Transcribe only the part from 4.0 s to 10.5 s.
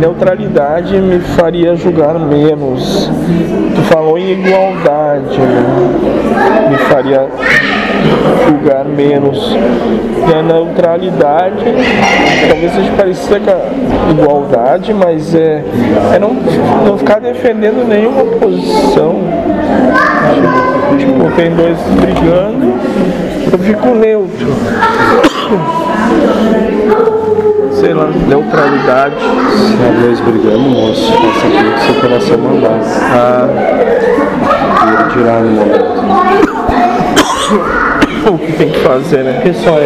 em igualdade, né? me faria julgar menos. E a